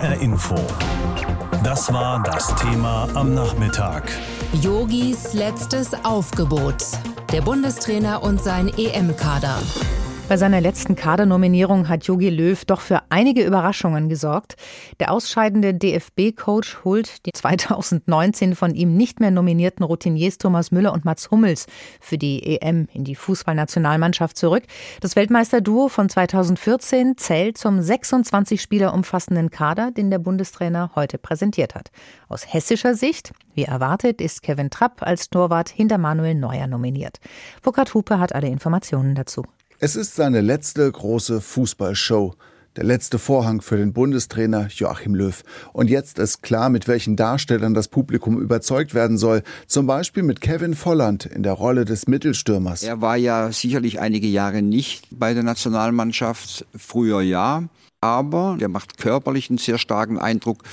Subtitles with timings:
[0.00, 0.54] HR Info.
[1.64, 4.04] Das war das Thema am Nachmittag.
[4.52, 6.84] Yogis letztes Aufgebot.
[7.32, 9.58] Der Bundestrainer und sein EM-Kader.
[10.28, 14.56] Bei seiner letzten Kadernominierung hat Jogi Löw doch für einige Überraschungen gesorgt.
[15.00, 21.06] Der ausscheidende DFB-Coach holt die 2019 von ihm nicht mehr nominierten Routiniers Thomas Müller und
[21.06, 21.66] Mats Hummels
[21.98, 24.64] für die EM in die Fußballnationalmannschaft zurück.
[25.00, 31.74] Das Weltmeisterduo von 2014 zählt zum 26 Spieler umfassenden Kader, den der Bundestrainer heute präsentiert
[31.74, 31.90] hat.
[32.28, 37.18] Aus hessischer Sicht, wie erwartet, ist Kevin Trapp als Torwart hinter Manuel Neuer nominiert.
[37.62, 39.46] Burkhard Hupe hat alle Informationen dazu.
[39.80, 42.34] Es ist seine letzte große Fußballshow.
[42.74, 45.44] Der letzte Vorhang für den Bundestrainer Joachim Löw.
[45.72, 49.44] Und jetzt ist klar, mit welchen Darstellern das Publikum überzeugt werden soll.
[49.68, 52.82] Zum Beispiel mit Kevin Volland in der Rolle des Mittelstürmers.
[52.82, 57.62] Er war ja sicherlich einige Jahre nicht bei der Nationalmannschaft, früher ja.
[58.00, 60.64] Aber der macht körperlich einen sehr starken Eindruck,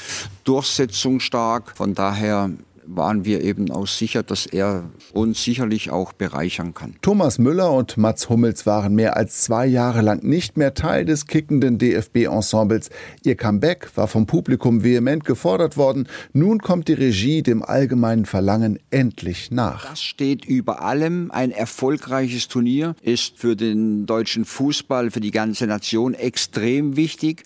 [0.46, 1.78] durchsetzungsstark.
[1.78, 2.50] Von daher
[2.88, 6.96] waren wir eben auch sicher, dass er uns sicherlich auch bereichern kann.
[7.02, 11.28] Thomas Müller und Mats Hummels waren mehr als zwei Jahre lang nicht mehr Teil des
[11.28, 12.90] kickenden DFB-Ensembles.
[13.24, 16.08] Ihr Comeback war vom Publikum vehement gefordert worden.
[16.34, 19.90] Nun kommt die Regie dem allgemeinen Verlangen endlich nach.
[19.90, 21.32] Das steht über allem.
[21.32, 27.44] Ein erfolgreiches Turnier ist für den deutschen Fußball, für die ganze Nation extrem wichtig.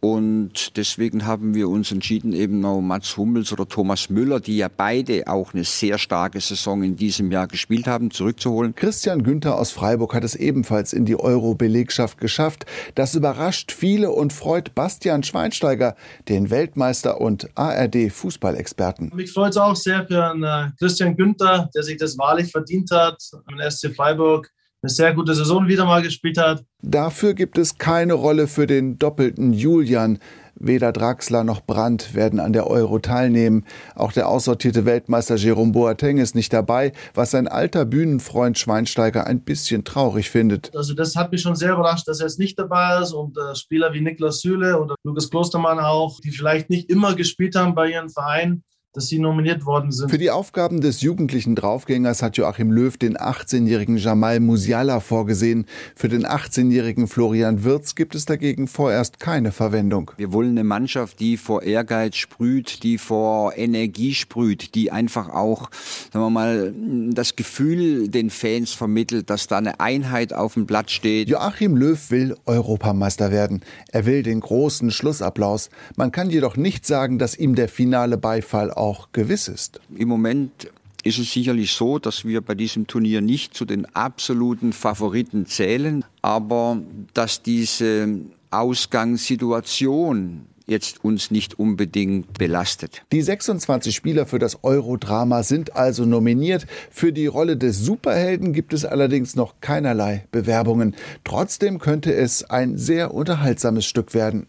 [0.00, 4.68] Und deswegen haben wir uns entschieden, eben noch Mats Hummels oder Thomas Müller, die ja
[4.74, 8.74] beide auch eine sehr starke Saison in diesem Jahr gespielt haben, zurückzuholen.
[8.74, 12.64] Christian Günther aus Freiburg hat es ebenfalls in die Euro-Belegschaft geschafft.
[12.94, 15.96] Das überrascht viele und freut Bastian Schweinsteiger,
[16.30, 19.12] den Weltmeister und ARD-Fußballexperten.
[19.14, 22.90] Mich freut es auch sehr für einen äh, Christian Günther, der sich das wahrlich verdient
[22.90, 24.50] hat, am SC Freiburg
[24.82, 26.64] eine sehr gute Saison wieder mal gespielt hat.
[26.82, 30.18] Dafür gibt es keine Rolle für den doppelten Julian.
[30.62, 33.64] Weder Draxler noch Brandt werden an der Euro teilnehmen.
[33.94, 39.40] Auch der aussortierte Weltmeister Jerome Boateng ist nicht dabei, was sein alter Bühnenfreund Schweinsteiger ein
[39.40, 40.74] bisschen traurig findet.
[40.76, 43.54] Also das hat mich schon sehr überrascht, dass er jetzt nicht dabei ist und äh,
[43.54, 47.90] Spieler wie Niklas Süle oder Lukas Klostermann auch, die vielleicht nicht immer gespielt haben bei
[47.90, 50.10] ihren Vereinen, dass sie nominiert worden sind.
[50.10, 55.66] Für die Aufgaben des jugendlichen Draufgängers hat Joachim Löw den 18-jährigen Jamal Musiala vorgesehen.
[55.94, 60.10] Für den 18-jährigen Florian Wirz gibt es dagegen vorerst keine Verwendung.
[60.16, 65.70] Wir wollen eine Mannschaft, die vor Ehrgeiz sprüht, die vor Energie sprüht, die einfach auch,
[66.12, 66.74] sagen wir mal,
[67.12, 71.28] das Gefühl den Fans vermittelt, dass da eine Einheit auf dem Blatt steht.
[71.28, 73.62] Joachim Löw will Europameister werden.
[73.92, 75.70] Er will den großen Schlussapplaus.
[75.94, 79.80] Man kann jedoch nicht sagen, dass ihm der finale Beifall auch gewiss ist?
[79.94, 80.70] Im Moment
[81.04, 86.04] ist es sicherlich so, dass wir bei diesem Turnier nicht zu den absoluten Favoriten zählen,
[86.22, 86.80] aber
[87.14, 88.20] dass diese
[88.50, 93.02] Ausgangssituation jetzt uns nicht unbedingt belastet.
[93.12, 96.66] Die 26 Spieler für das Eurodrama sind also nominiert.
[96.90, 100.94] Für die Rolle des Superhelden gibt es allerdings noch keinerlei Bewerbungen.
[101.24, 104.46] Trotzdem könnte es ein sehr unterhaltsames Stück werden.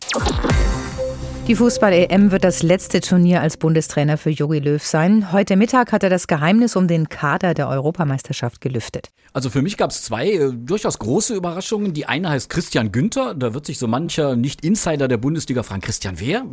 [1.48, 5.32] Die Fußball-EM wird das letzte Turnier als Bundestrainer für Jogi Löw sein.
[5.32, 9.10] Heute Mittag hat er das Geheimnis um den Kader der Europameisterschaft gelüftet.
[9.34, 11.94] Also für mich gab es zwei äh, durchaus große Überraschungen.
[11.94, 13.34] Die eine heißt Christian Günther.
[13.34, 16.46] Da wird sich so mancher Nicht-Insider der Bundesliga fragen, Christian wer?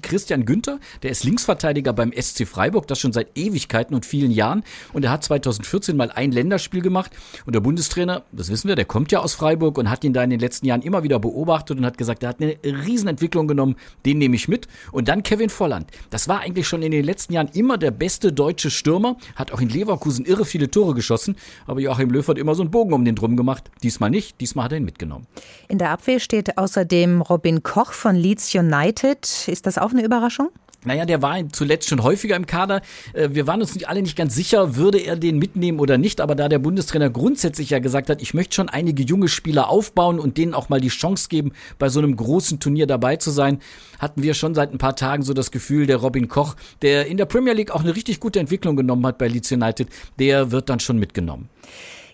[0.00, 4.62] Christian Günther, der ist Linksverteidiger beim SC Freiburg, das schon seit Ewigkeiten und vielen Jahren.
[4.92, 7.10] Und er hat 2014 mal ein Länderspiel gemacht.
[7.46, 10.22] Und der Bundestrainer, das wissen wir, der kommt ja aus Freiburg und hat ihn da
[10.22, 13.74] in den letzten Jahren immer wieder beobachtet und hat gesagt, er hat eine Riesenentwicklung genommen,
[14.06, 14.68] den nehme ich mit.
[14.92, 15.90] Und dann Kevin Volland.
[16.10, 19.60] Das war eigentlich schon in den letzten Jahren immer der beste deutsche Stürmer, hat auch
[19.60, 21.36] in Leverkusen irre viele Tore geschossen.
[21.66, 23.70] Aber Joachim Löw hat immer so einen Bogen um den drum gemacht.
[23.82, 25.26] Diesmal nicht, diesmal hat er ihn mitgenommen.
[25.68, 29.48] In der Abwehr steht außerdem Robin Koch von Leeds United.
[29.48, 30.50] Ist das auch eine Überraschung?
[30.84, 32.80] Naja, der war zuletzt schon häufiger im Kader.
[33.12, 36.20] Äh, wir waren uns alle nicht ganz sicher, würde er den mitnehmen oder nicht.
[36.20, 40.18] Aber da der Bundestrainer grundsätzlich ja gesagt hat, ich möchte schon einige junge Spieler aufbauen
[40.18, 43.58] und denen auch mal die Chance geben, bei so einem großen Turnier dabei zu sein,
[43.98, 47.18] hatten wir schon seit ein paar Tagen so das Gefühl, der Robin Koch, der in
[47.18, 49.88] der Premier League auch eine richtig gute Entwicklung genommen hat bei Leeds United,
[50.18, 51.50] der wird dann schon mitgenommen.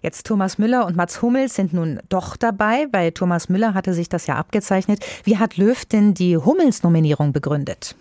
[0.02, 2.86] Jetzt Thomas Müller und Mats Hummels sind nun doch dabei.
[2.90, 5.04] Bei Thomas Müller hatte sich das ja abgezeichnet.
[5.24, 7.96] Wie hat Löw denn die Hummels-Nominierung begründet?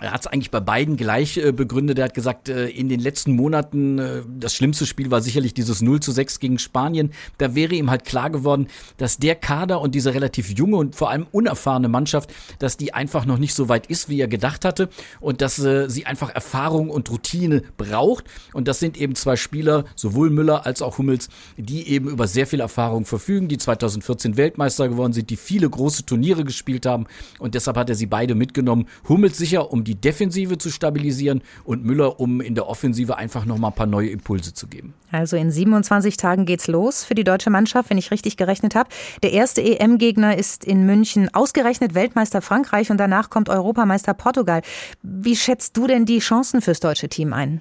[0.00, 1.98] Er hat es eigentlich bei beiden gleich äh, begründet.
[1.98, 5.82] Er hat gesagt, äh, in den letzten Monaten, äh, das schlimmste Spiel war sicherlich dieses
[5.82, 7.12] 0 zu 6 gegen Spanien.
[7.38, 11.10] Da wäre ihm halt klar geworden, dass der Kader und diese relativ junge und vor
[11.10, 14.88] allem unerfahrene Mannschaft, dass die einfach noch nicht so weit ist, wie er gedacht hatte
[15.20, 18.24] und dass äh, sie einfach Erfahrung und Routine braucht.
[18.52, 22.46] Und das sind eben zwei Spieler, sowohl Müller als auch Hummels, die eben über sehr
[22.46, 27.06] viel Erfahrung verfügen, die 2014 Weltmeister geworden sind, die viele große Turniere gespielt haben.
[27.38, 28.86] Und deshalb hat er sie beide mitgenommen.
[29.08, 33.70] Hummels sicher, um die Defensive zu stabilisieren und Müller, um in der Offensive einfach nochmal
[33.70, 34.94] ein paar neue Impulse zu geben.
[35.12, 38.90] Also in 27 Tagen geht's los für die deutsche Mannschaft, wenn ich richtig gerechnet habe.
[39.22, 44.62] Der erste EM-Gegner ist in München ausgerechnet Weltmeister Frankreich und danach kommt Europameister Portugal.
[45.02, 47.60] Wie schätzt du denn die Chancen fürs deutsche Team ein?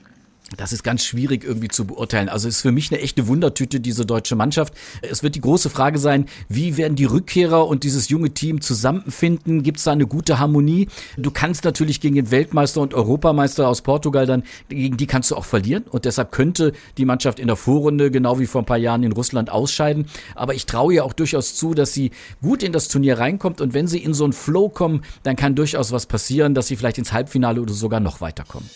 [0.57, 2.29] Das ist ganz schwierig irgendwie zu beurteilen.
[2.29, 4.75] Also ist für mich eine echte Wundertüte, diese deutsche Mannschaft.
[5.01, 9.63] Es wird die große Frage sein, wie werden die Rückkehrer und dieses junge Team zusammenfinden?
[9.63, 10.87] Gibt es da eine gute Harmonie?
[11.17, 15.35] Du kannst natürlich gegen den Weltmeister und Europameister aus Portugal dann, gegen die kannst du
[15.35, 15.83] auch verlieren.
[15.89, 19.13] Und deshalb könnte die Mannschaft in der Vorrunde, genau wie vor ein paar Jahren in
[19.13, 20.05] Russland, ausscheiden.
[20.35, 22.11] Aber ich traue ihr auch durchaus zu, dass sie
[22.43, 23.61] gut in das Turnier reinkommt.
[23.61, 26.75] Und wenn sie in so einen Flow kommen, dann kann durchaus was passieren, dass sie
[26.75, 28.69] vielleicht ins Halbfinale oder sogar noch weiterkommen.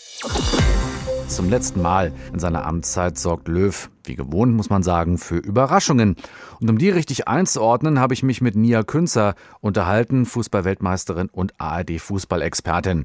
[1.30, 6.16] Zum letzten Mal in seiner Amtszeit sorgt Löw, wie gewohnt muss man sagen, für Überraschungen.
[6.60, 13.04] Und um die richtig einzuordnen, habe ich mich mit Nia Künzer unterhalten, Fußballweltmeisterin und ARD-Fußballexpertin.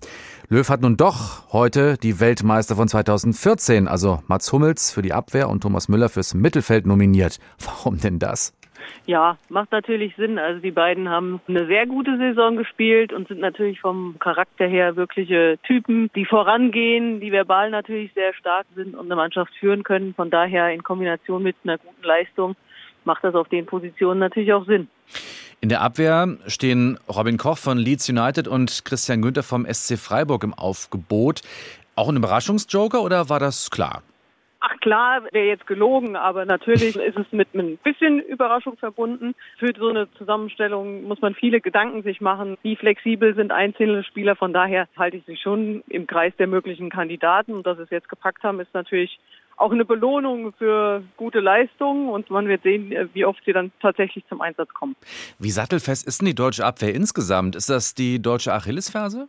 [0.50, 5.48] Löw hat nun doch heute die Weltmeister von 2014, also Mats Hummels für die Abwehr
[5.48, 7.38] und Thomas Müller fürs Mittelfeld nominiert.
[7.64, 8.54] Warum denn das?
[9.06, 10.40] Ja, macht natürlich Sinn.
[10.40, 14.96] Also die beiden haben eine sehr gute Saison gespielt und sind natürlich vom Charakter her
[14.96, 20.14] wirkliche Typen, die vorangehen, die verbal natürlich sehr stark sind und eine Mannschaft führen können.
[20.16, 22.56] Von daher in Kombination mit einer guten Leistung
[23.04, 24.88] macht das auf den Positionen natürlich auch Sinn.
[25.62, 30.44] In der Abwehr stehen Robin Koch von Leeds United und Christian Günther vom SC Freiburg
[30.44, 31.42] im Aufgebot.
[31.96, 34.04] Auch ein Überraschungsjoker oder war das klar?
[34.68, 39.36] Ach klar, wäre jetzt gelogen, aber natürlich ist es mit ein bisschen Überraschung verbunden.
[39.60, 42.58] Für so eine Zusammenstellung muss man viele Gedanken sich machen.
[42.64, 44.36] Wie flexibel sind einzelne Spieler?
[44.36, 47.54] Von daher halte ich sie schon im Kreis der möglichen Kandidaten.
[47.54, 49.20] Und dass sie es jetzt gepackt haben, ist natürlich
[49.56, 54.26] auch eine Belohnung für gute Leistungen und man wird sehen, wie oft sie dann tatsächlich
[54.28, 54.96] zum Einsatz kommen.
[55.38, 57.56] Wie sattelfest ist denn die deutsche Abwehr insgesamt?
[57.56, 59.28] Ist das die deutsche Achillesferse?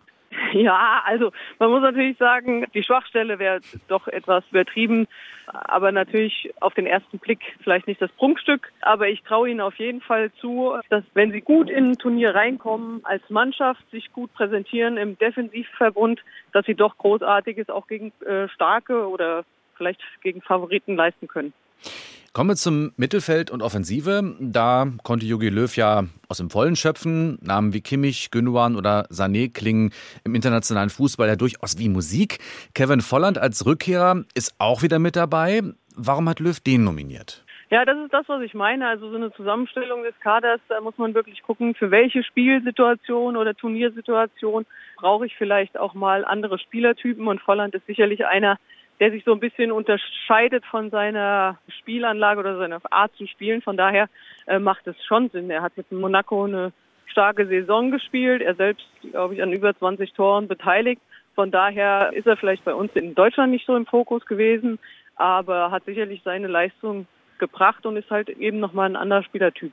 [0.66, 5.06] Ja, also man muss natürlich sagen, die Schwachstelle wäre doch etwas übertrieben,
[5.46, 8.72] aber natürlich auf den ersten Blick vielleicht nicht das Prunkstück.
[8.80, 12.34] Aber ich traue ihnen auf jeden Fall zu, dass wenn sie gut in ein Turnier
[12.34, 16.22] reinkommen, als Mannschaft sich gut präsentieren im Defensivverbund,
[16.52, 19.44] dass sie doch Großartiges auch gegen äh, starke oder
[19.76, 21.52] vielleicht gegen Favoriten leisten können.
[22.36, 24.36] Kommen wir zum Mittelfeld und Offensive.
[24.40, 27.38] Da konnte Jogi Löw ja aus dem Vollen schöpfen.
[27.40, 29.90] Namen wie Kimmich, Gündogan oder Sané klingen
[30.22, 32.40] im internationalen Fußball ja durchaus wie Musik.
[32.74, 35.62] Kevin Volland als Rückkehrer ist auch wieder mit dabei.
[35.96, 37.42] Warum hat Löw den nominiert?
[37.70, 38.86] Ja, das ist das, was ich meine.
[38.86, 43.54] Also so eine Zusammenstellung des Kaders, da muss man wirklich gucken, für welche Spielsituation oder
[43.54, 44.66] Turniersituation
[44.98, 47.28] brauche ich vielleicht auch mal andere Spielertypen.
[47.28, 48.58] Und Volland ist sicherlich einer,
[49.00, 53.62] der sich so ein bisschen unterscheidet von seiner Spielanlage oder seiner Art zu spielen.
[53.62, 54.08] Von daher
[54.46, 55.50] äh, macht es schon Sinn.
[55.50, 56.72] Er hat mit Monaco eine
[57.06, 58.42] starke Saison gespielt.
[58.42, 61.02] Er selbst, glaube ich, an über 20 Toren beteiligt.
[61.34, 64.78] Von daher ist er vielleicht bei uns in Deutschland nicht so im Fokus gewesen,
[65.16, 67.06] aber hat sicherlich seine Leistung
[67.38, 69.72] gebracht und ist halt eben nochmal ein anderer Spielertyp.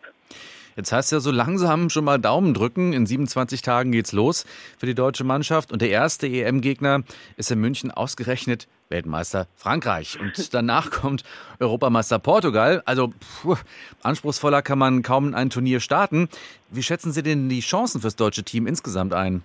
[0.75, 2.93] Jetzt heißt ja so langsam schon mal Daumen drücken.
[2.93, 4.45] In 27 Tagen geht's los
[4.77, 5.71] für die deutsche Mannschaft.
[5.71, 7.03] Und der erste EM-Gegner
[7.37, 10.19] ist in München ausgerechnet Weltmeister Frankreich.
[10.19, 11.23] Und danach kommt
[11.59, 12.81] Europameister Portugal.
[12.85, 13.55] Also puh,
[14.03, 16.29] anspruchsvoller kann man kaum in ein Turnier starten.
[16.69, 19.43] Wie schätzen Sie denn die Chancen fürs deutsche Team insgesamt ein?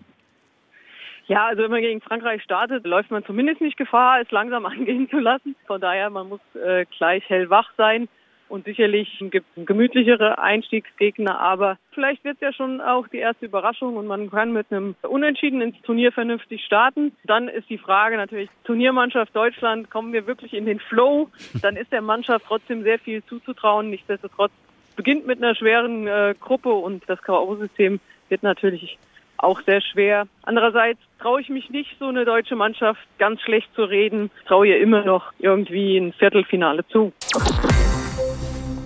[1.28, 5.08] Ja, also wenn man gegen Frankreich startet, läuft man zumindest nicht Gefahr, es langsam angehen
[5.10, 5.54] zu lassen.
[5.66, 8.08] Von daher, man muss äh, gleich hellwach sein.
[8.48, 13.46] Und sicherlich gibt es gemütlichere Einstiegsgegner, aber vielleicht wird es ja schon auch die erste
[13.46, 17.12] Überraschung und man kann mit einem Unentschieden ins Turnier vernünftig starten.
[17.24, 21.28] Dann ist die Frage natürlich, Turniermannschaft Deutschland, kommen wir wirklich in den Flow?
[21.62, 23.90] Dann ist der Mannschaft trotzdem sehr viel zuzutrauen.
[23.90, 24.52] Nichtsdestotrotz
[24.96, 28.98] beginnt mit einer schweren äh, Gruppe und das K.O.-System wird natürlich
[29.38, 30.26] auch sehr schwer.
[30.42, 34.30] Andererseits traue ich mich nicht, so eine deutsche Mannschaft ganz schlecht zu reden.
[34.46, 37.12] Traue ihr immer noch irgendwie ein Viertelfinale zu.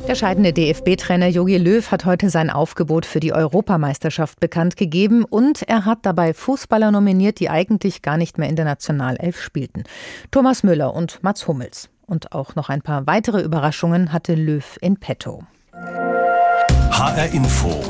[0.08, 5.62] Der scheidende DFB-Trainer Jogi Löw hat heute sein Aufgebot für die Europameisterschaft bekannt gegeben und
[5.62, 9.84] er hat dabei Fußballer nominiert, die eigentlich gar nicht mehr in der Nationalelf spielten.
[10.32, 11.88] Thomas Müller und Mats Hummels.
[12.04, 15.44] Und auch noch ein paar weitere Überraschungen hatte Löw in petto.
[15.72, 17.80] HR Info.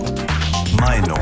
[0.79, 1.19] Meinung.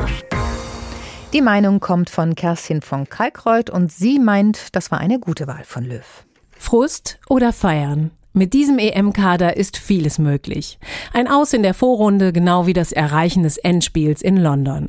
[1.33, 5.63] Die Meinung kommt von Kerstin von Kalkreuth und sie meint, das war eine gute Wahl
[5.65, 6.25] von Löw.
[6.59, 8.11] Frust oder feiern?
[8.33, 10.79] Mit diesem EM-Kader ist vieles möglich.
[11.13, 14.89] Ein Aus in der Vorrunde, genau wie das Erreichen des Endspiels in London.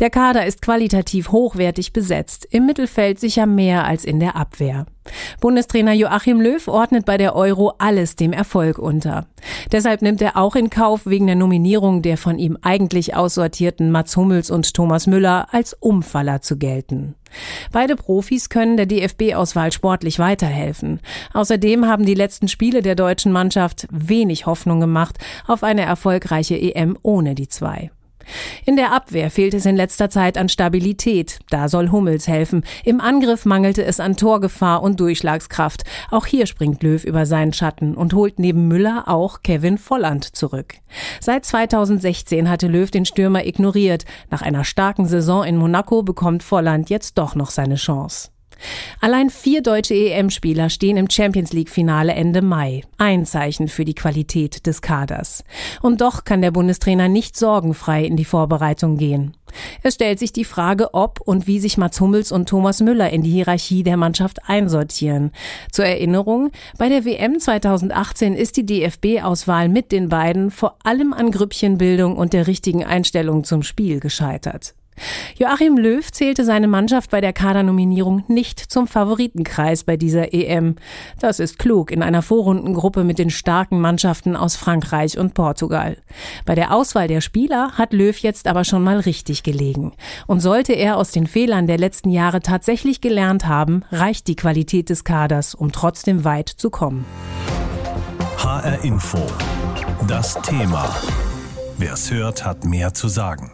[0.00, 4.86] Der Kader ist qualitativ hochwertig besetzt, im Mittelfeld sicher mehr als in der Abwehr.
[5.40, 9.26] Bundestrainer Joachim Löw ordnet bei der Euro alles dem Erfolg unter.
[9.70, 14.16] Deshalb nimmt er auch in Kauf, wegen der Nominierung der von ihm eigentlich aussortierten Mats
[14.16, 17.14] Hummels und Thomas Müller als Umfaller zu gelten.
[17.72, 21.00] Beide Profis können der DFB-Auswahl sportlich weiterhelfen.
[21.32, 26.98] Außerdem haben die letzten Spiele der deutschen Mannschaft wenig Hoffnung gemacht auf eine erfolgreiche EM
[27.02, 27.90] ohne die zwei.
[28.64, 31.38] In der Abwehr fehlt es in letzter Zeit an Stabilität.
[31.50, 32.64] Da soll Hummels helfen.
[32.84, 35.84] Im Angriff mangelte es an Torgefahr und Durchschlagskraft.
[36.10, 40.74] Auch hier springt Löw über seinen Schatten und holt neben Müller auch Kevin Volland zurück.
[41.20, 44.04] Seit 2016 hatte Löw den Stürmer ignoriert.
[44.30, 48.30] Nach einer starken Saison in Monaco bekommt Volland jetzt doch noch seine Chance.
[49.00, 52.82] Allein vier deutsche EM-Spieler stehen im Champions League-Finale Ende Mai.
[52.98, 55.44] Ein Zeichen für die Qualität des Kaders.
[55.82, 59.34] Und doch kann der Bundestrainer nicht sorgenfrei in die Vorbereitung gehen.
[59.82, 63.22] Es stellt sich die Frage, ob und wie sich Mats Hummels und Thomas Müller in
[63.22, 65.32] die Hierarchie der Mannschaft einsortieren.
[65.72, 71.30] Zur Erinnerung, bei der WM 2018 ist die DFB-Auswahl mit den beiden vor allem an
[71.30, 74.74] Grüppchenbildung und der richtigen Einstellung zum Spiel gescheitert.
[75.36, 80.76] Joachim Löw zählte seine Mannschaft bei der Kadernominierung nicht zum Favoritenkreis bei dieser EM.
[81.18, 85.96] Das ist klug in einer Vorrundengruppe mit den starken Mannschaften aus Frankreich und Portugal.
[86.44, 89.92] Bei der Auswahl der Spieler hat Löw jetzt aber schon mal richtig gelegen.
[90.26, 94.90] Und sollte er aus den Fehlern der letzten Jahre tatsächlich gelernt haben, reicht die Qualität
[94.90, 97.04] des Kaders, um trotzdem weit zu kommen.
[98.36, 99.18] HR Info.
[100.06, 100.94] Das Thema.
[101.78, 103.52] Wer es hört, hat mehr zu sagen.